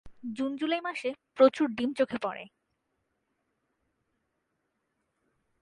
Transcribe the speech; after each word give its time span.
June 0.33 0.51
July 0.55 0.81
মাসে 0.81 1.09
প্রচুর 1.35 1.67
ডিম 1.69 1.89
চোখে 1.93 2.17
পরে। 2.21 2.43